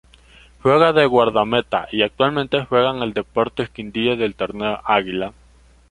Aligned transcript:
Juega 0.63 0.93
de 0.93 1.05
guardameta 1.05 1.87
y 1.91 2.01
actualmente 2.01 2.65
juega 2.65 2.89
en 2.89 3.03
el 3.03 3.13
Deportes 3.13 3.69
Quindío 3.69 4.17
del 4.17 4.33
Torneo 4.33 4.81
Águila. 4.83 5.31